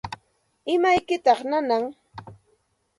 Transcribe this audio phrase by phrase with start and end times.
[0.73, 1.83] ¿Imaykitaq nanan?